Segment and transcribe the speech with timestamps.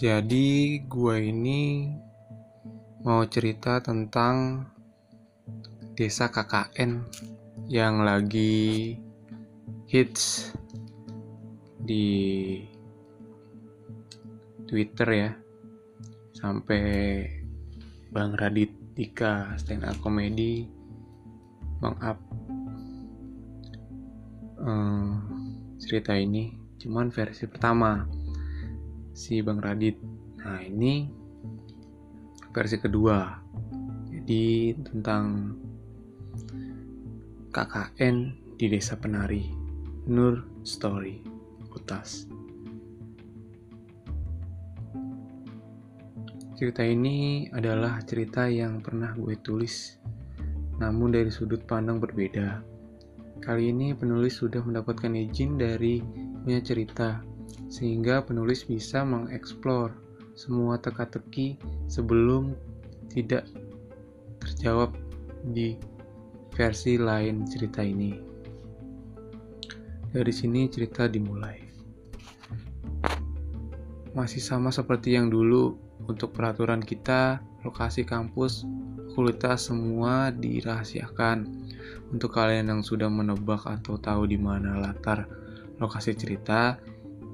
[0.00, 1.92] Jadi gue ini
[3.04, 4.64] mau cerita tentang
[5.92, 7.04] desa KKN
[7.68, 8.96] yang lagi
[9.92, 10.56] hits
[11.84, 12.16] di
[14.64, 15.30] Twitter ya.
[16.32, 16.80] Sampai
[18.08, 20.64] Bang Radit Dika stand up comedy
[21.76, 22.16] Bang Up
[24.64, 25.12] hmm,
[25.76, 26.56] cerita ini.
[26.80, 28.19] Cuman versi pertama
[29.12, 29.98] si Bang Radit.
[30.40, 31.06] Nah, ini
[32.50, 33.38] versi kedua.
[34.10, 35.54] Jadi tentang
[37.50, 38.16] KKN
[38.58, 39.60] di Desa Penari.
[40.10, 41.22] Nur Story
[41.70, 42.26] Utas.
[46.60, 49.96] Cerita ini adalah cerita yang pernah gue tulis,
[50.76, 52.60] namun dari sudut pandang berbeda.
[53.40, 56.04] Kali ini penulis sudah mendapatkan izin dari
[56.44, 57.24] punya cerita
[57.70, 59.94] sehingga penulis bisa mengeksplor
[60.34, 62.56] semua teka-teki sebelum
[63.12, 63.44] tidak
[64.40, 64.94] terjawab
[65.52, 65.76] di
[66.56, 68.16] versi lain cerita ini.
[70.10, 71.58] Dari sini cerita dimulai.
[74.10, 75.78] Masih sama seperti yang dulu
[76.10, 78.66] untuk peraturan kita, lokasi kampus,
[79.20, 81.44] fakultas semua dirahasiakan.
[82.08, 85.28] Untuk kalian yang sudah menebak atau tahu di mana latar
[85.76, 86.80] lokasi cerita,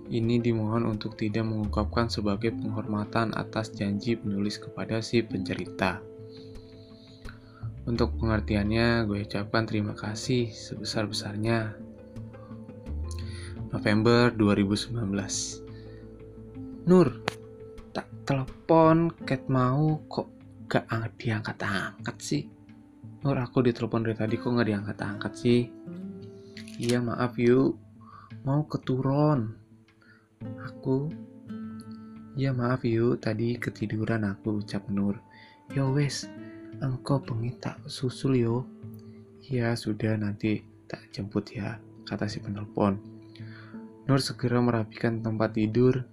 [0.06, 5.98] ini dimohon untuk tidak mengungkapkan sebagai penghormatan atas janji penulis kepada si pencerita.
[7.86, 11.78] Untuk pengertiannya, gue ucapkan terima kasih sebesar-besarnya.
[13.70, 15.62] November 2019
[16.86, 17.08] Nur,
[17.90, 20.30] tak telepon, Cat mau kok
[20.70, 20.86] gak
[21.18, 22.46] diangkat-angkat sih?
[23.26, 25.66] Nur, aku ditelepon dari tadi kok gak diangkat-angkat sih?
[26.78, 27.78] Iya maaf yuk,
[28.46, 29.65] mau keturun
[30.66, 31.10] Aku
[32.36, 35.16] Ya maaf yuk, tadi ketiduran aku ucap Nur.
[35.72, 36.28] Ya wes,
[36.84, 38.68] engkau pengen tak susul yo.
[39.48, 43.00] Ya sudah nanti tak jemput ya, kata si penelpon.
[44.04, 46.04] Nur segera merapikan tempat tidur,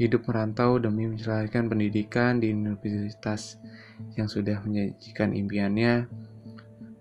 [0.00, 3.60] hidup merantau demi menyelesaikan pendidikan di universitas
[4.16, 6.08] yang sudah menyajikan impiannya.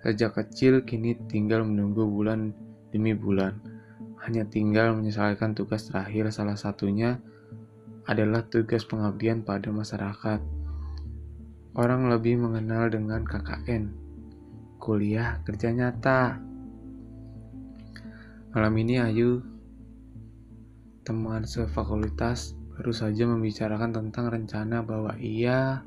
[0.03, 2.51] Sejak kecil kini tinggal menunggu bulan
[2.91, 3.78] demi bulan
[4.25, 7.19] hanya tinggal menyelesaikan tugas terakhir salah satunya
[8.09, 10.41] adalah tugas pengabdian pada masyarakat.
[11.77, 13.93] Orang lebih mengenal dengan KKN,
[14.81, 16.41] kuliah kerja nyata.
[18.49, 19.45] Malam ini Ayu,
[21.05, 25.85] teman sefakultas, baru saja membicarakan tentang rencana bahwa ia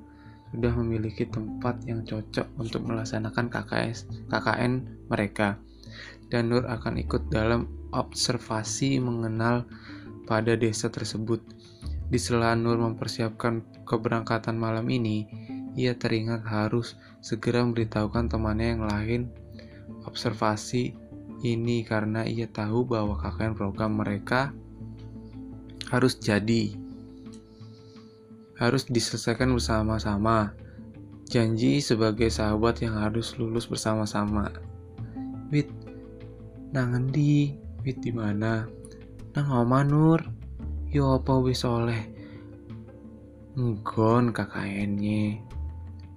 [0.55, 4.73] sudah memiliki tempat yang cocok untuk melaksanakan KKS, KKN
[5.11, 5.59] mereka.
[6.33, 9.69] Dan Nur akan ikut dalam observasi mengenal
[10.25, 11.45] pada desa tersebut.
[12.09, 15.29] Di sela Nur mempersiapkan keberangkatan malam ini,
[15.77, 19.23] ia teringat harus segera memberitahukan temannya yang lain
[20.09, 20.93] observasi
[21.43, 24.55] ini karena ia tahu bahwa KKN program mereka
[25.91, 26.77] harus jadi
[28.57, 30.55] harus diselesaikan bersama-sama
[31.27, 34.53] janji sebagai sahabat yang harus lulus bersama-sama
[36.73, 37.53] wit nangendi
[37.85, 38.65] Wit di mana?
[39.37, 40.25] Nang oma Nur.
[40.89, 42.01] Yo apa wis oleh?
[43.61, 45.37] Nggon KKN-nya.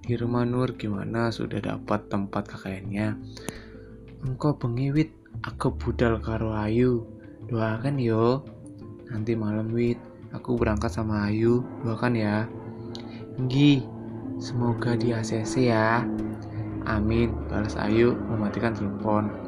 [0.00, 3.20] Di rumah Nur gimana sudah dapat tempat KKN-nya?
[4.24, 4.88] Engkau bengi
[5.44, 7.04] aku budal karo Ayu.
[7.52, 8.40] Doakan yo.
[9.12, 10.00] Nanti malam Wit,
[10.32, 11.60] aku berangkat sama Ayu.
[11.84, 12.48] Doakan ya.
[13.36, 13.84] Nggi,
[14.40, 16.00] semoga di ACC ya.
[16.88, 19.45] Amin, balas Ayu mematikan telepon.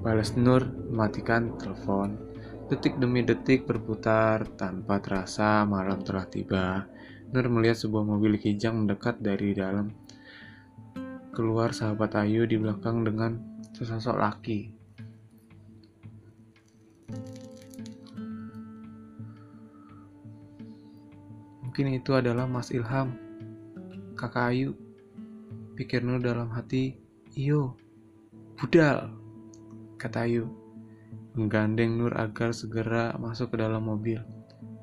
[0.00, 2.16] Balas Nur mematikan telepon.
[2.72, 6.88] Detik demi detik berputar tanpa terasa malam telah tiba.
[7.28, 9.92] Nur melihat sebuah mobil kijang mendekat dari dalam.
[11.36, 13.44] Keluar sahabat Ayu di belakang dengan
[13.76, 14.72] sesosok laki.
[21.60, 23.20] Mungkin itu adalah Mas Ilham,
[24.16, 24.72] kakak Ayu.
[25.76, 26.96] Pikir Nur dalam hati,
[27.36, 27.76] iyo,
[28.56, 29.19] budal
[30.00, 30.48] kata Ayu,
[31.36, 34.24] menggandeng Nur agar segera masuk ke dalam mobil.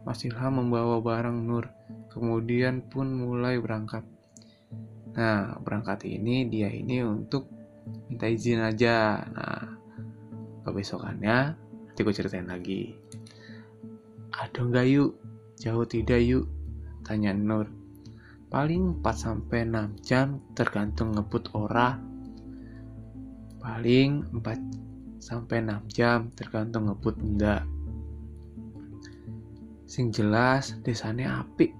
[0.05, 1.65] Mas Ilham membawa barang Nur,
[2.13, 4.05] kemudian pun mulai berangkat.
[5.17, 7.49] Nah, berangkat ini dia ini untuk
[8.05, 9.25] minta izin aja.
[9.25, 9.65] Nah,
[10.61, 12.93] kebesokannya nanti gue ceritain lagi.
[14.37, 15.17] Ada nggak yuk?
[15.57, 16.45] Jauh tidak yuk?
[17.01, 17.65] Tanya Nur.
[18.47, 21.99] Paling 4-6 jam tergantung ngebut ora.
[23.59, 24.86] Paling 4
[25.17, 27.63] sampai 6 jam tergantung ngebut enggak
[29.87, 31.71] Sing jelas desanya apik.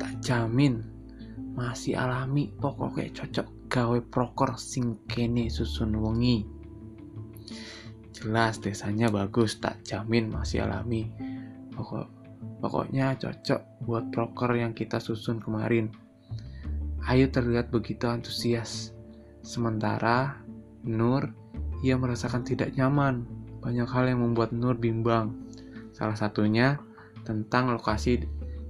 [0.00, 0.80] Tak jamin
[1.52, 6.48] masih alami pokoknya cocok gawe proker sing kene susun wengi.
[8.16, 11.12] Jelas desanya bagus, tak jamin masih alami.
[11.76, 12.08] Pokok
[12.64, 15.92] pokoknya cocok buat proker yang kita susun kemarin.
[17.04, 18.96] Ayu terlihat begitu antusias.
[19.44, 20.40] Sementara
[20.88, 21.36] Nur,
[21.82, 23.26] ia merasakan tidak nyaman.
[23.58, 25.34] Banyak hal yang membuat Nur bimbang.
[25.94, 26.78] Salah satunya
[27.26, 28.22] tentang lokasi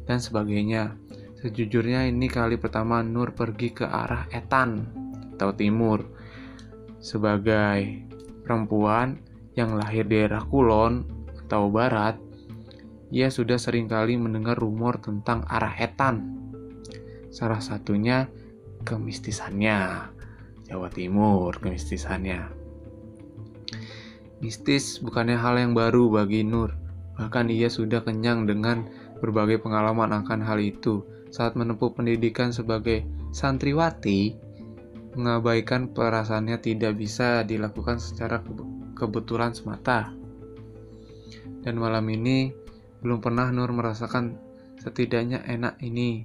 [0.09, 0.97] dan sebagainya.
[1.39, 4.91] Sejujurnya ini kali pertama Nur pergi ke arah Etan
[5.37, 6.03] atau timur.
[6.99, 8.09] Sebagai
[8.43, 9.23] perempuan
[9.55, 11.07] yang lahir di daerah Kulon
[11.47, 12.19] atau Barat,
[13.15, 16.37] ia sudah sering kali mendengar rumor tentang arah Etan.
[17.31, 18.27] Salah satunya
[18.83, 20.11] kemistisannya.
[20.69, 22.58] Jawa Timur kemistisannya.
[24.39, 26.75] Mistis bukannya hal yang baru bagi Nur,
[27.19, 28.87] bahkan ia sudah kenyang dengan
[29.19, 31.03] berbagai pengalaman akan hal itu
[31.35, 33.03] saat menempuh pendidikan sebagai
[33.35, 34.39] santriwati,
[35.19, 38.39] mengabaikan perasaannya tidak bisa dilakukan secara
[38.95, 40.15] kebetulan semata.
[41.67, 42.55] Dan malam ini
[43.03, 44.39] belum pernah Nur merasakan
[44.79, 46.23] setidaknya enak ini.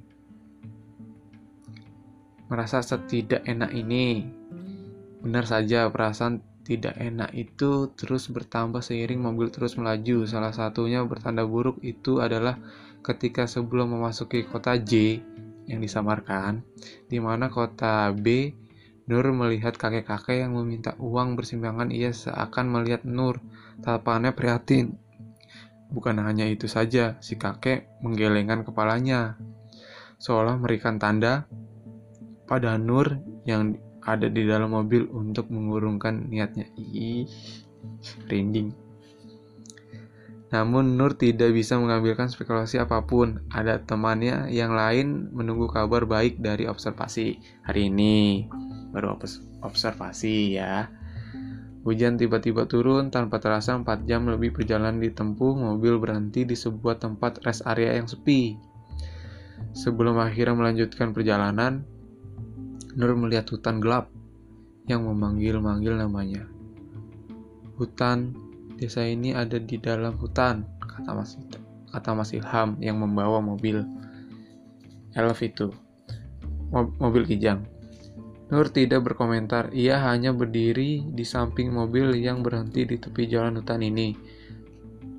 [2.48, 4.30] Merasa setidak enak ini.
[5.26, 10.24] Benar saja perasaan tidak enak itu terus bertambah seiring mobil terus melaju.
[10.24, 12.56] Salah satunya bertanda buruk itu adalah
[13.04, 15.20] ketika sebelum memasuki kota J
[15.68, 16.64] yang disamarkan,
[17.08, 18.56] di mana kota B
[19.04, 23.44] Nur melihat kakek-kakek yang meminta uang bersimpangan ia seakan melihat Nur
[23.84, 24.96] tatapannya prihatin.
[25.92, 29.36] Bukan hanya itu saja, si kakek menggelengkan kepalanya,
[30.24, 31.44] seolah memberikan tanda
[32.48, 36.68] pada Nur yang ada di dalam mobil untuk mengurungkan niatnya.
[36.76, 37.28] Ih,
[38.28, 38.76] rinding.
[40.54, 43.42] Namun Nur tidak bisa mengambilkan spekulasi apa pun.
[43.50, 48.46] Ada temannya yang lain menunggu kabar baik dari observasi hari ini.
[48.94, 49.18] Baru
[49.66, 50.94] observasi ya.
[51.84, 57.44] Hujan tiba-tiba turun tanpa terasa 4 jam lebih perjalanan ditempuh, mobil berhenti di sebuah tempat
[57.44, 58.56] rest area yang sepi.
[59.76, 61.84] Sebelum akhirnya melanjutkan perjalanan,
[62.94, 64.10] Nur melihat hutan gelap
[64.86, 66.46] yang memanggil-manggil namanya.
[67.80, 68.38] Hutan
[68.74, 71.38] Desa ini ada di dalam hutan, kata Mas,
[71.94, 73.86] kata Mas Ilham yang membawa mobil
[75.14, 75.70] elf itu.
[76.74, 77.64] Mobil kijang.
[78.50, 83.82] Nur tidak berkomentar, ia hanya berdiri di samping mobil yang berhenti di tepi jalan hutan
[83.86, 84.18] ini.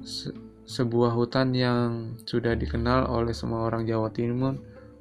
[0.05, 0.35] Se
[0.65, 4.57] sebuah hutan yang sudah dikenal oleh semua orang Jawa Timur,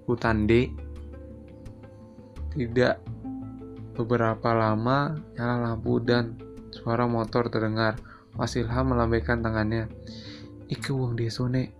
[0.07, 0.71] hutan D.
[2.53, 2.95] Tidak
[3.97, 6.37] beberapa lama nyala lampu dan
[6.69, 7.97] suara motor terdengar.
[8.37, 9.89] Mas Ilham melambaikan tangannya.
[10.69, 11.73] Iki wong desone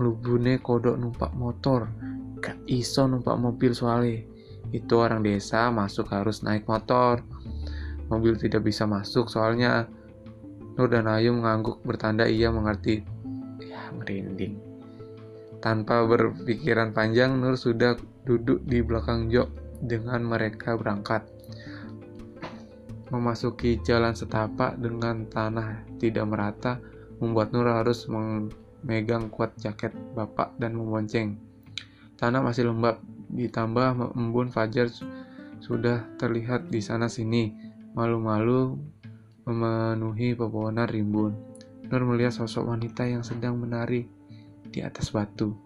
[0.00, 1.92] mlubune kodok numpak motor.
[2.40, 4.24] Gak iso numpak mobil soalnya.
[4.72, 7.20] Itu orang desa masuk harus naik motor.
[8.08, 9.88] Mobil tidak bisa masuk soalnya
[10.78, 13.04] Nur dan Ayu mengangguk bertanda ia mengerti.
[13.60, 14.56] Ya, merinding.
[15.58, 21.26] Tanpa berpikiran panjang, Nur sudah duduk di belakang jok dengan mereka berangkat
[23.08, 26.72] memasuki jalan setapak dengan tanah tidak merata
[27.18, 31.40] membuat Nur harus memegang kuat jaket bapak dan membonceng.
[32.20, 33.00] Tanah masih lembab,
[33.32, 34.90] ditambah embun fajar
[35.58, 37.54] sudah terlihat di sana sini,
[37.96, 38.76] malu-malu
[39.48, 41.32] memenuhi pepohonan rimbun.
[41.88, 44.04] Nur melihat sosok wanita yang sedang menari
[44.68, 45.56] di atas batu.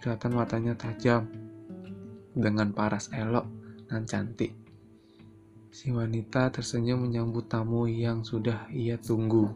[0.00, 1.45] Kelihatan matanya tajam
[2.36, 3.48] dengan paras elok
[3.88, 4.52] dan cantik.
[5.72, 9.52] Si wanita tersenyum menyambut tamu yang sudah ia tunggu.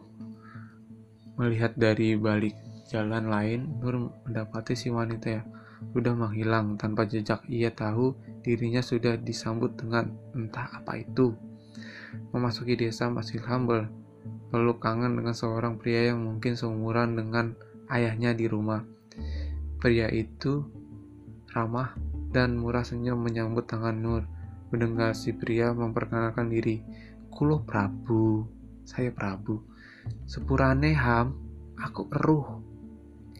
[1.37, 2.57] Melihat dari balik
[2.89, 5.47] jalan lain, Nur mendapati si wanita yang
[5.93, 7.41] sudah menghilang tanpa jejak.
[7.49, 8.13] Ia tahu
[8.45, 11.33] dirinya sudah disambut dengan entah apa itu.
[12.35, 13.89] Memasuki desa masih humble,
[14.53, 17.57] peluk kangen dengan seorang pria yang mungkin seumuran dengan
[17.89, 18.85] ayahnya di rumah.
[19.81, 20.61] Pria itu
[21.49, 21.97] ramah
[22.31, 24.23] dan murah senyum menyambut tangan Nur
[24.71, 26.79] Mendengar si pria memperkenalkan diri.
[27.27, 28.47] Kulo Prabu,
[28.87, 29.59] saya Prabu.
[30.23, 31.35] Sepurane ham,
[31.75, 32.63] aku eruh.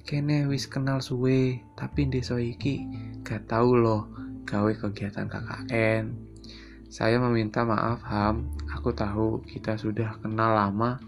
[0.03, 2.83] Kene wis kenal suwe, tapi desa iki
[3.24, 4.12] gak tau loh
[4.43, 6.03] gawe kegiatan KKN.
[6.91, 11.00] Saya meminta maaf Ham, aku tahu kita sudah kenal lama,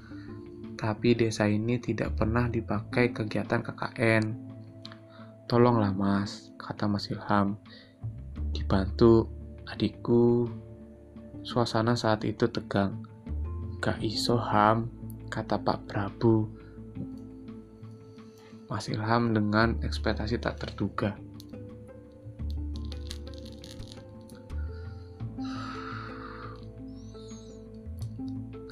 [0.79, 4.52] tapi desa ini tidak pernah dipakai kegiatan KKN.
[5.53, 7.53] Tolonglah mas, kata Mas Ilham.
[8.57, 9.29] Dibantu
[9.69, 10.49] Adikku,
[11.45, 13.05] suasana saat itu tegang.
[13.77, 14.89] Gak iso ham,
[15.29, 16.49] kata Pak Prabu.
[18.65, 21.13] Mas Ilham dengan ekspektasi tak terduga.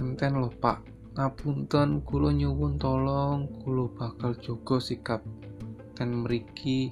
[0.02, 0.82] Enten lho pak,
[1.14, 5.22] ngapunten kulo nyuwun tolong kulo bakal jogo sikap
[6.02, 6.90] ten mriki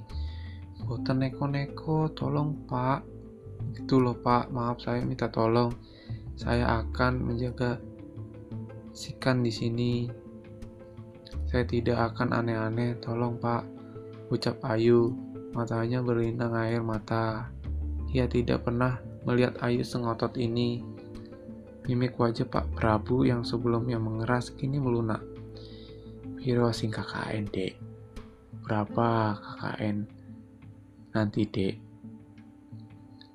[0.86, 3.02] boten neko-neko tolong pak
[3.74, 5.74] itu loh pak maaf saya minta tolong
[6.38, 7.82] saya akan menjaga
[8.94, 9.92] sikan di sini
[11.50, 13.66] saya tidak akan aneh-aneh, tolong pak.
[14.30, 15.10] Ucap Ayu,
[15.50, 17.50] matanya berlinang air mata.
[18.14, 20.86] Ia tidak pernah melihat Ayu sengotot ini.
[21.90, 25.26] Mimik wajah Pak Prabu yang sebelumnya mengeras kini melunak.
[26.38, 27.50] Piro sing KKN?
[28.70, 30.06] Berapa KKN?
[31.10, 31.74] Nanti, Dek.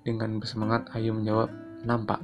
[0.07, 1.51] Dengan bersemangat Ayu menjawab,
[1.83, 2.23] nampak.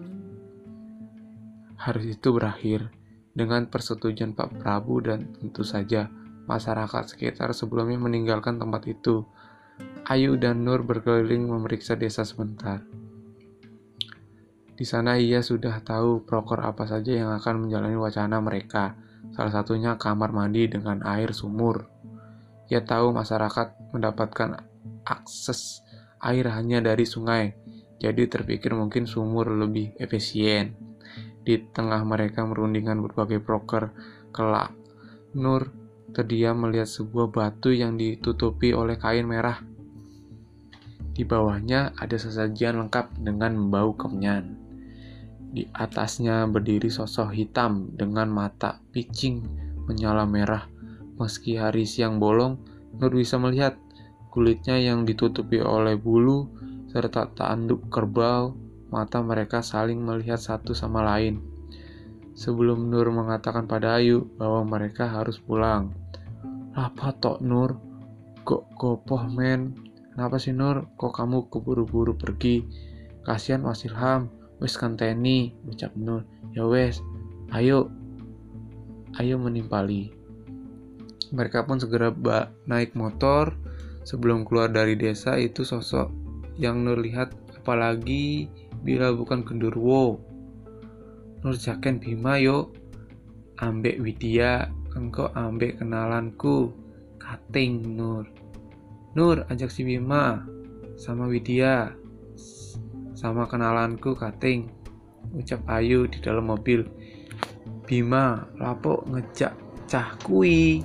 [1.76, 2.88] Hari itu berakhir
[3.36, 6.08] dengan persetujuan Pak Prabu dan tentu saja
[6.48, 9.28] masyarakat sekitar sebelumnya meninggalkan tempat itu.
[10.08, 12.80] Ayu dan Nur berkeliling memeriksa desa sebentar.
[14.72, 18.96] Di sana ia sudah tahu proker apa saja yang akan menjalani wacana mereka,
[19.36, 21.91] salah satunya kamar mandi dengan air sumur.
[22.72, 24.64] Ia tahu masyarakat mendapatkan
[25.04, 25.84] akses
[26.24, 27.52] air hanya dari sungai,
[28.00, 30.80] jadi terpikir mungkin sumur lebih efisien.
[31.44, 33.92] Di tengah mereka merundingkan berbagai proker
[34.32, 34.72] kelak.
[35.36, 35.68] Nur
[36.16, 39.60] terdiam melihat sebuah batu yang ditutupi oleh kain merah.
[41.12, 44.56] Di bawahnya ada sesajian lengkap dengan bau kemenyan.
[45.52, 49.44] Di atasnya berdiri sosok hitam dengan mata picing
[49.84, 50.71] menyala merah.
[51.22, 52.58] Meski hari siang bolong,
[52.98, 53.78] Nur bisa melihat
[54.34, 56.50] kulitnya yang ditutupi oleh bulu
[56.90, 58.58] serta tanduk kerbau
[58.90, 61.40] mata mereka saling melihat satu sama lain.
[62.34, 65.94] Sebelum Nur mengatakan pada Ayu bahwa mereka harus pulang.
[66.74, 67.78] Apa tok Nur?
[68.42, 69.78] Kok gopoh men?
[70.18, 70.90] Kenapa sih Nur?
[70.98, 72.66] Kok kamu keburu-buru pergi?
[73.22, 74.26] Kasihan Mas Ilham,
[74.58, 76.26] wes kanteni, ucap Nur.
[76.58, 76.98] Ya wes,
[77.54, 77.94] ayo.
[79.22, 80.21] Ayo menimpali.
[81.32, 82.12] Mereka pun segera
[82.68, 83.56] naik motor.
[84.02, 86.10] Sebelum keluar dari desa itu sosok
[86.58, 88.50] yang Nur lihat apalagi
[88.82, 90.18] bila bukan gendurwo.
[91.42, 92.74] Nurjaken Bima yo,
[93.62, 96.74] ambek Widya, engkau ambek kenalanku,
[97.22, 98.26] kating Nur.
[99.14, 100.46] Nur ajak si Bima
[100.98, 101.94] sama Widya,
[103.14, 104.70] sama kenalanku kating,
[105.38, 106.86] ucap Ayu di dalam mobil.
[107.86, 109.54] Bima, lapo ngejak
[109.86, 110.82] cah kui.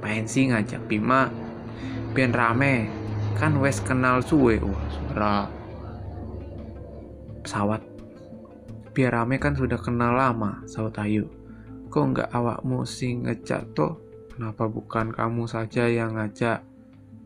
[0.00, 1.28] Ngapain sih ngajak Bima?
[2.16, 2.88] Biar rame,
[3.36, 4.56] kan wes kenal suwe.
[4.56, 5.34] Wah, suara
[7.44, 7.84] pesawat.
[8.96, 11.28] Biar rame kan sudah kenal lama, saut Ayu.
[11.92, 14.00] Kok nggak awakmu sing ngejak toh?
[14.32, 16.64] Kenapa bukan kamu saja yang ngajak?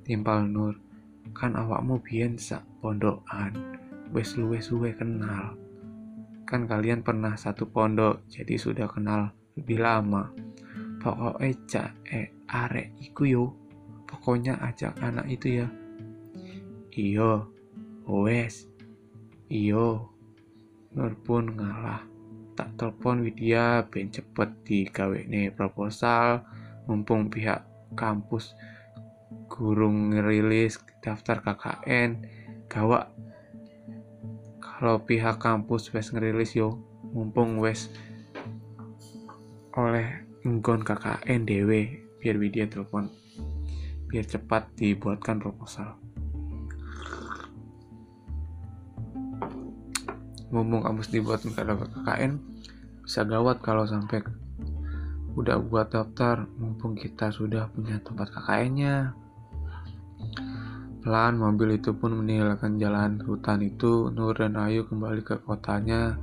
[0.02, 0.74] Timpal Nur.
[1.30, 3.54] Kan awakmu biyen sak pondokan.
[4.10, 5.54] Wes luwe suwe kenal.
[6.42, 10.34] Kan kalian pernah satu pondok, jadi sudah kenal lebih lama.
[10.98, 13.44] Pokoknya cak eh arek iku yo.
[14.06, 15.68] Pokoknya ajak anak itu ya.
[16.94, 17.50] Iyo,
[18.06, 18.70] wes.
[19.50, 20.14] Iyo,
[20.94, 22.06] Nur pun ngalah.
[22.54, 26.46] Tak telepon Widya ben cepet digawene proposal
[26.86, 27.66] mumpung pihak
[27.98, 28.54] kampus
[29.50, 32.22] gurung ngerilis daftar KKN
[32.70, 33.10] gawak
[34.62, 36.78] kalau pihak kampus wes ngerilis yo
[37.10, 37.90] mumpung wes
[39.74, 43.12] oleh nggon KKN dewe biar Widya telepon.
[44.08, 46.00] Biar cepat dibuatkan proposal.
[50.48, 52.40] Ngomong kampus dibuat ada KKN
[53.04, 54.24] bisa gawat kalau sampai
[55.36, 56.48] udah buat daftar.
[56.56, 59.12] Mumpung kita sudah punya tempat KKN-nya.
[61.04, 64.08] Pelan mobil itu pun meninggalkan jalan hutan itu.
[64.08, 66.16] Nur dan Ayu kembali ke kotanya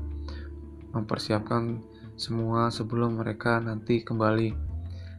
[0.97, 1.77] mempersiapkan
[2.17, 4.70] semua sebelum mereka nanti kembali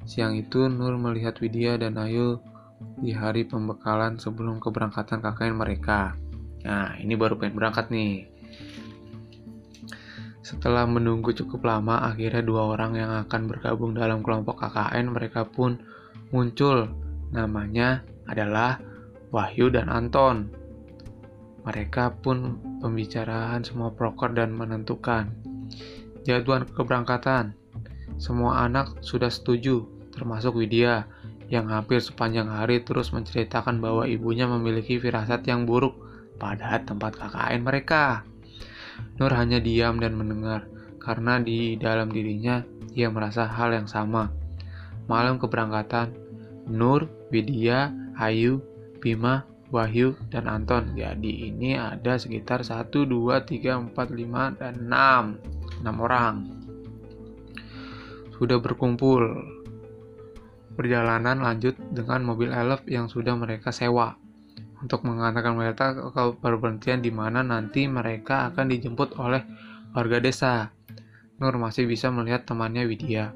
[0.08, 2.42] siang itu Nur melihat Widya dan Ayu
[2.98, 6.18] di hari pembekalan sebelum keberangkatan KKN mereka
[6.62, 8.32] nah ini baru pengen berangkat nih
[10.42, 15.78] setelah menunggu cukup lama, akhirnya dua orang yang akan bergabung dalam kelompok KKN mereka pun
[16.34, 16.90] muncul.
[17.30, 18.82] Namanya adalah
[19.30, 20.50] Wahyu dan Anton.
[21.62, 25.30] Mereka pun pembicaraan semua proker dan menentukan
[26.26, 27.54] jadwal keberangkatan.
[28.16, 31.06] Semua anak sudah setuju, termasuk Widya
[31.52, 35.92] yang hampir sepanjang hari terus menceritakan bahwa ibunya memiliki firasat yang buruk
[36.40, 38.24] pada tempat KKN mereka.
[39.20, 40.64] Nur hanya diam dan mendengar,
[40.96, 42.64] karena di dalam dirinya
[42.96, 44.32] ia merasa hal yang sama.
[45.08, 46.14] Malam keberangkatan,
[46.68, 48.62] Nur, Widya, Ayu,
[49.02, 50.94] Bima, Wahyu, dan Anton.
[50.94, 55.82] Jadi ini ada sekitar 1, 2, 3, 4, 5, dan 6.
[55.82, 56.61] 6 orang.
[58.42, 59.22] Sudah berkumpul.
[60.74, 64.18] Perjalanan lanjut dengan mobil elf yang sudah mereka sewa
[64.82, 69.46] untuk mengantarkan mereka ke perberhentian di mana nanti mereka akan dijemput oleh
[69.94, 70.74] warga desa.
[71.38, 73.30] Nur masih bisa melihat temannya Widya.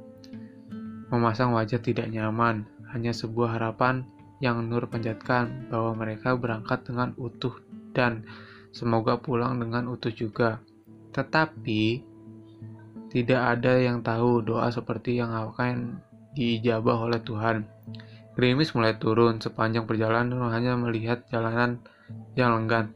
[1.14, 4.02] Memasang wajah tidak nyaman, hanya sebuah harapan
[4.42, 7.54] yang Nur panjatkan bahwa mereka berangkat dengan utuh
[7.94, 8.26] dan
[8.74, 10.58] semoga pulang dengan utuh juga.
[11.14, 12.02] Tetapi
[13.10, 16.02] tidak ada yang tahu doa seperti yang akan
[16.36, 17.64] diijabah oleh Tuhan.
[18.36, 21.80] Gerimis mulai turun sepanjang perjalanan hanya melihat jalanan
[22.36, 22.92] yang lenggan.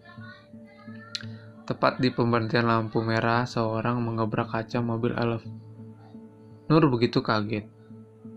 [1.64, 5.40] Tepat di pemberhentian lampu merah, seorang mengebrak kaca mobil elf.
[6.68, 7.64] Nur begitu kaget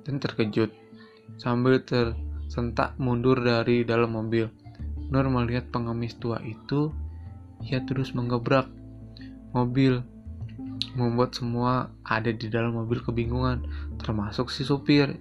[0.06, 0.72] dan terkejut
[1.42, 4.48] sambil tersentak mundur dari dalam mobil.
[5.10, 6.94] Nur melihat pengemis tua itu,
[7.66, 8.70] ia terus mengebrak
[9.52, 10.02] mobil,
[10.94, 13.66] membuat semua ada di dalam mobil kebingungan,
[13.98, 15.18] termasuk si supir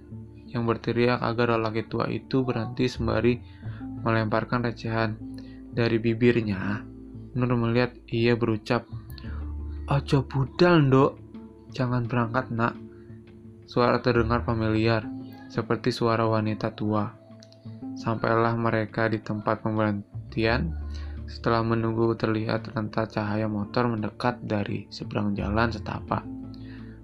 [0.53, 3.41] yang berteriak agar lelaki tua itu berhenti sembari
[4.05, 5.17] melemparkan recehan
[5.73, 6.85] dari bibirnya.
[7.33, 8.85] Nur melihat ia berucap,
[9.83, 11.19] Ojo budal, ndok.
[11.75, 12.77] Jangan berangkat, nak.
[13.67, 15.03] Suara terdengar familiar,
[15.51, 17.11] seperti suara wanita tua.
[17.99, 20.71] Sampailah mereka di tempat pemberhentian.
[21.33, 26.21] Setelah menunggu terlihat rentas cahaya motor mendekat dari seberang jalan setapak.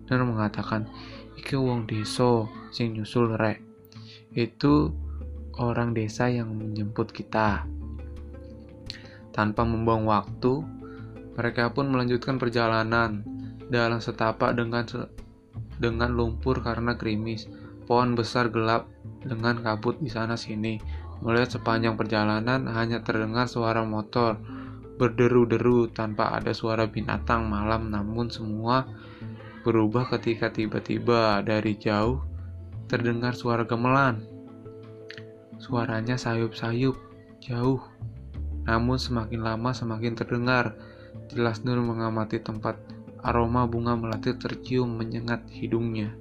[0.06, 0.86] Nur mengatakan,
[1.34, 3.58] Iki wong deso sing nyusul rek.
[4.38, 4.94] Itu
[5.58, 7.66] orang desa yang menjemput kita.
[9.34, 10.62] Tanpa membuang waktu,
[11.34, 13.26] mereka pun melanjutkan perjalanan
[13.72, 14.86] dalam setapak dengan
[15.82, 17.50] dengan lumpur karena krimis.
[17.90, 18.86] Pohon besar gelap
[19.26, 20.78] dengan kabut di sana sini.
[21.20, 24.40] Melihat sepanjang perjalanan hanya terdengar suara motor
[25.00, 28.84] berderu-deru tanpa ada suara binatang malam namun semua
[29.64, 32.24] berubah ketika tiba-tiba dari jauh
[32.88, 34.24] terdengar suara gemelan.
[35.60, 36.96] Suaranya sayup-sayup
[37.44, 37.84] jauh
[38.68, 40.76] namun semakin lama semakin terdengar.
[41.30, 42.78] Jelas Nur mengamati tempat
[43.22, 46.14] aroma bunga melati tercium menyengat hidungnya.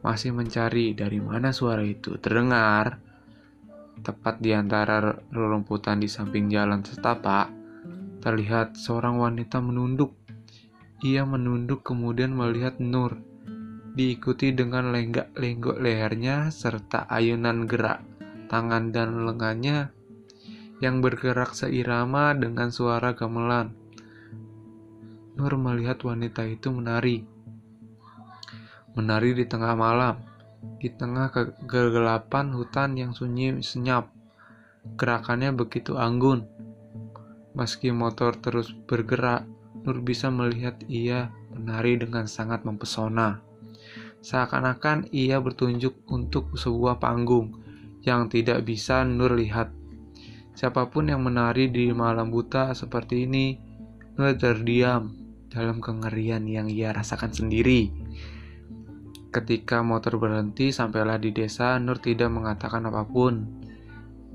[0.00, 3.02] Masih mencari dari mana suara itu terdengar.
[3.98, 5.02] Tepat di antara
[5.34, 7.50] rerumputan di samping jalan setapak,
[8.22, 10.14] terlihat seorang wanita menunduk.
[11.02, 13.18] Ia menunduk kemudian melihat Nur,
[13.98, 18.02] diikuti dengan lenggak-lenggok lehernya serta ayunan gerak
[18.48, 19.92] tangan dan lengannya
[20.80, 23.76] yang bergerak seirama dengan suara gamelan.
[25.36, 27.22] Nur melihat wanita itu menari.
[28.98, 30.18] Menari di tengah malam,
[30.82, 31.30] di tengah
[31.70, 34.10] kegelapan hutan yang sunyi senyap.
[34.98, 36.42] Gerakannya begitu anggun.
[37.54, 39.46] Meski motor terus bergerak,
[39.86, 43.38] Nur bisa melihat ia menari dengan sangat mempesona.
[44.18, 47.54] Seakan-akan ia bertunjuk untuk sebuah panggung
[48.02, 49.70] yang tidak bisa Nur lihat.
[50.58, 53.54] Siapa pun yang menari di malam buta seperti ini,
[54.18, 55.14] Nur terdiam
[55.46, 58.07] dalam kengerian yang ia rasakan sendiri.
[59.28, 63.44] Ketika motor berhenti sampailah di desa, Nur tidak mengatakan apa pun.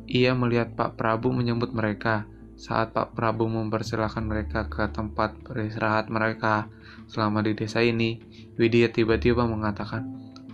[0.05, 2.29] Ia melihat Pak Prabu menyambut mereka.
[2.53, 6.69] Saat Pak Prabu mempersilahkan mereka ke tempat beristirahat mereka
[7.09, 8.21] selama di desa ini,
[8.55, 10.05] Widya tiba-tiba mengatakan,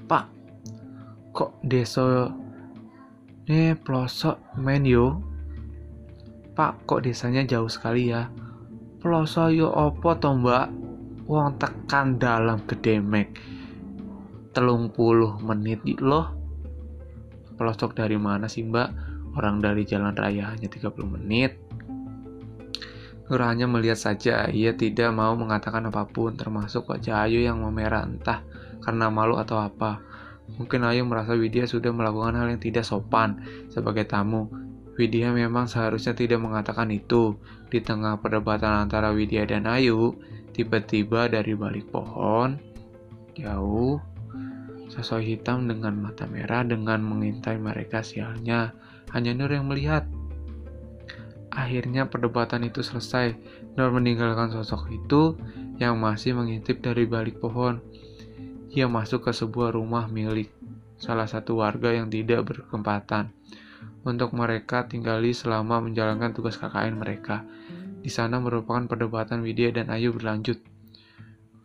[0.08, 0.32] Pak,
[1.36, 2.32] kok desa
[3.50, 5.26] ini pelosok men yo?
[6.54, 8.30] Pak, kok desanya jauh sekali ya?
[9.02, 10.70] Ploso yo opo to mbak?
[11.26, 13.34] Wong tekan dalam gedemek.
[14.52, 16.34] Telung puluh menit loh.
[17.56, 18.90] Pelosok dari mana sih mbak?
[19.38, 21.54] Orang dari jalan raya hanya 30 menit.
[23.30, 28.10] Nur hanya melihat saja, ia tidak mau mengatakan apa pun, termasuk wajah Ayu yang memerah
[28.10, 28.42] entah
[28.82, 30.02] karena malu atau apa.
[30.58, 33.38] Mungkin Ayu merasa Widya sudah melakukan hal yang tidak sopan
[33.70, 34.50] sebagai tamu,
[35.00, 37.40] Widya memang seharusnya tidak mengatakan itu.
[37.72, 40.20] Di tengah perdebatan antara Widya dan Ayu,
[40.52, 42.60] tiba-tiba dari balik pohon,
[43.32, 44.04] jauh,
[44.90, 48.74] sosok hitam dengan mata merah dengan mengintai mereka sialnya.
[49.14, 50.10] Hanya Nur yang melihat.
[51.54, 53.38] Akhirnya perdebatan itu selesai.
[53.78, 55.38] Nur meninggalkan sosok itu
[55.78, 57.82] yang masih mengintip dari balik pohon.
[58.74, 60.50] Ia masuk ke sebuah rumah milik
[61.00, 63.32] salah satu warga yang tidak berkempatan
[64.04, 67.48] untuk mereka tinggali selama menjalankan tugas KKN mereka.
[68.00, 70.60] Di sana merupakan perdebatan Widya dan Ayu berlanjut.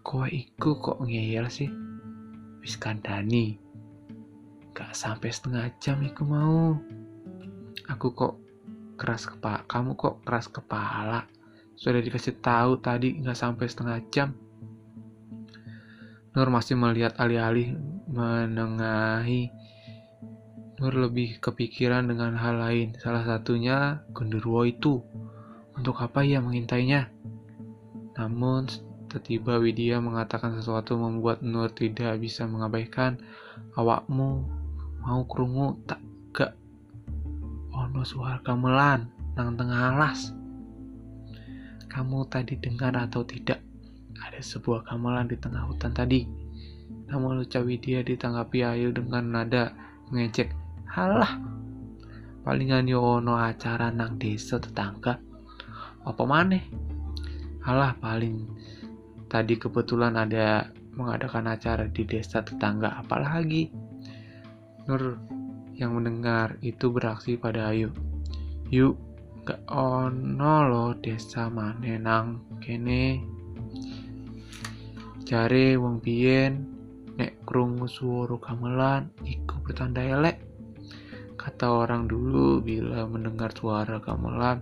[0.02, 1.93] Kowe iku kok ngeyel sih?
[2.64, 3.60] Wis kandani.
[4.72, 6.80] gak sampai setengah jam iku mau.
[7.92, 8.40] Aku kok
[8.96, 11.28] keras kepala kamu kok keras kepala.
[11.76, 14.32] Sudah dikasih tahu tadi nggak sampai setengah jam.
[16.32, 17.76] Nur masih melihat alih-alih
[18.08, 19.52] menengahi.
[20.80, 22.96] Nur lebih kepikiran dengan hal lain.
[22.98, 25.04] Salah satunya genderuwo itu.
[25.76, 27.12] Untuk apa ia mengintainya?
[28.18, 28.66] Namun
[29.14, 33.14] tiba-tiba Widya mengatakan sesuatu membuat Nur tidak bisa mengabaikan.
[33.78, 34.42] Awakmu
[35.06, 36.02] mau krungu tak
[36.34, 36.58] gak?
[37.70, 39.06] Ono suara gamelan
[39.38, 40.34] nang tengah alas.
[41.86, 43.62] Kamu tadi dengar atau tidak?
[44.18, 46.26] Ada sebuah gamelan di tengah hutan tadi.
[47.06, 49.78] Namun ucap Widya ditanggapi Ayu dengan nada
[50.10, 50.50] mengejek
[50.90, 51.38] halah
[52.42, 55.22] palingan yo ono acara nang desa tetangga.
[56.02, 56.66] Apa maneh?
[57.62, 58.63] Halah paling
[59.34, 63.74] tadi kebetulan ada mengadakan acara di desa tetangga apalagi
[64.84, 65.16] Nur
[65.80, 67.88] yang mendengar itu beraksi pada Ayu.
[68.68, 69.00] Yuk,
[69.48, 73.24] gak ono lo desa manenang kene.
[75.24, 76.68] Jare wong biyen
[77.16, 80.44] nek krungu suara gamelan iku bertanda elek.
[81.40, 84.60] Kata orang dulu bila mendengar suara gamelan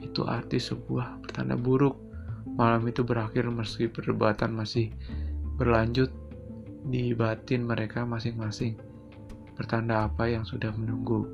[0.00, 2.11] itu arti sebuah pertanda buruk.
[2.56, 4.92] Malam itu berakhir meski perdebatan masih
[5.56, 6.12] berlanjut
[6.82, 8.76] di batin mereka masing-masing
[9.54, 11.28] pertanda apa yang sudah menunggu.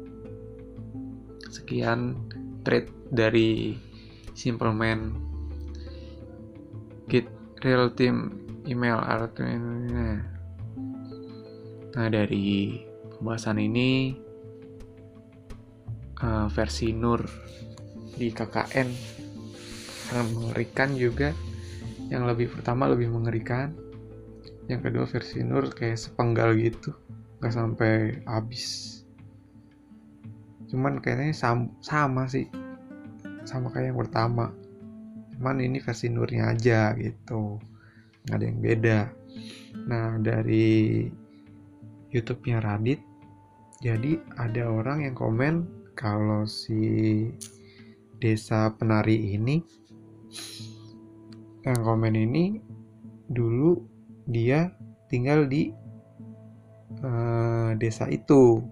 [1.49, 2.15] Sekian
[2.63, 3.75] trade dari
[4.37, 5.17] Simple Man
[7.09, 7.27] Git
[7.65, 8.37] Real Team
[8.69, 10.21] email artinya.
[11.97, 12.79] Nah dari
[13.17, 14.13] pembahasan ini
[16.21, 17.25] uh, versi Nur
[18.19, 18.89] di KKN
[20.09, 21.31] sangat mengerikan juga.
[22.09, 23.77] Yang lebih pertama lebih mengerikan,
[24.73, 26.97] yang kedua versi Nur kayak sepenggal gitu.
[27.39, 27.93] Nggak sampai
[28.25, 28.99] habis.
[30.73, 32.49] Cuman kayaknya sama, sama sih.
[33.45, 34.53] Sama kayak yang pertama.
[35.37, 37.61] Cuman ini versi nurnya aja gitu.
[38.25, 39.01] Nggak ada yang beda.
[39.89, 41.05] Nah dari
[42.09, 43.01] YouTube-nya Radit
[43.79, 45.55] jadi ada orang yang komen
[45.95, 47.31] kalau si
[48.19, 49.63] desa penari ini
[51.63, 52.61] yang komen ini
[53.29, 53.83] dulu
[54.29, 54.73] dia
[55.13, 55.73] tinggal di
[57.05, 58.63] uh, desa itu.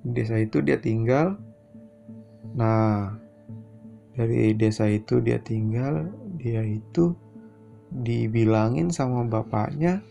[0.00, 1.38] Desa itu dia tinggal.
[2.56, 3.14] Nah
[4.20, 7.14] dari desa itu dia tinggal dia itu
[7.90, 10.04] dibilangin sama bapaknya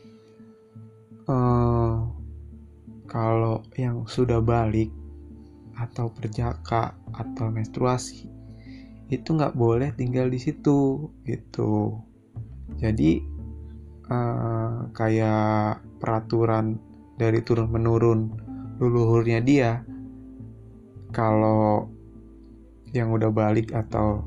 [1.30, 2.10] uh,
[3.06, 4.90] kalau yang sudah balik
[5.78, 8.39] atau perjaka atau menstruasi
[9.10, 11.98] itu nggak boleh tinggal di situ gitu.
[12.78, 13.18] Jadi
[14.10, 16.78] uh, kayak peraturan
[17.18, 18.30] dari turun menurun
[18.78, 19.84] leluhurnya dia
[21.10, 21.90] kalau
[22.94, 24.22] yang udah balik atau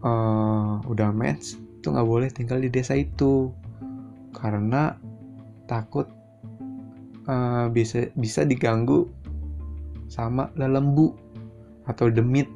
[0.00, 3.52] uh, udah match itu nggak boleh tinggal di desa itu.
[4.32, 4.96] Karena
[5.68, 6.08] takut
[7.28, 9.04] uh, bisa bisa diganggu
[10.08, 11.12] sama lelembu
[11.86, 12.48] atau demit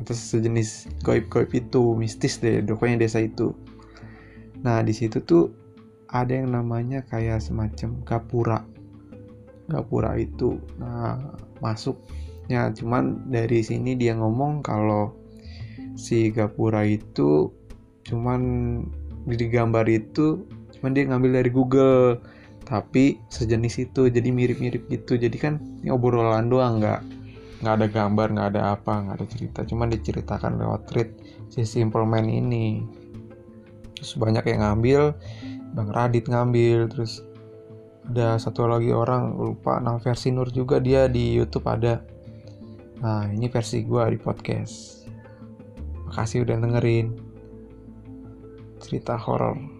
[0.00, 3.52] atau sejenis goib-goib itu mistis deh pokoknya desa itu.
[4.64, 5.52] Nah di situ tuh
[6.10, 8.58] ada yang namanya kayak semacam gapura.
[9.68, 11.20] Gapura itu nah
[11.60, 15.14] masuknya cuman dari sini dia ngomong kalau
[15.94, 17.52] si gapura itu
[18.08, 18.40] cuman
[19.28, 20.48] di gambar itu
[20.80, 22.18] cuman dia ngambil dari Google
[22.64, 25.18] tapi sejenis itu jadi mirip-mirip gitu.
[25.18, 27.19] Jadi kan ini obrolan doang nggak
[27.60, 29.60] nggak ada gambar nggak ada apa nggak ada cerita.
[29.68, 31.10] Cuman diceritakan lewat tweet
[31.52, 32.84] si Simple Man ini.
[33.96, 35.12] Terus banyak yang ngambil
[35.76, 37.22] Bang Radit ngambil terus
[38.10, 42.02] ada satu lagi orang lupa nama versi Nur juga dia di YouTube ada.
[43.00, 45.06] Nah ini versi gue di podcast.
[46.10, 47.14] Makasih udah dengerin
[48.82, 49.79] cerita horor